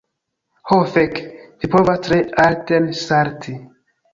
Ho 0.69 0.77
fek', 0.95 1.21
vi 1.65 1.71
povas 1.75 2.01
tre 2.09 2.19
alten 2.47 2.89
salti. 3.03 3.55